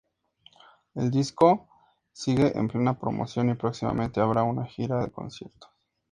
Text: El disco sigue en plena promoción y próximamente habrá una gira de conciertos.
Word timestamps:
El 0.95 1.11
disco 1.11 1.69
sigue 2.11 2.57
en 2.57 2.67
plena 2.67 2.97
promoción 2.97 3.51
y 3.51 3.53
próximamente 3.53 4.19
habrá 4.19 4.41
una 4.41 4.65
gira 4.65 4.99
de 4.99 5.11
conciertos. 5.11 5.69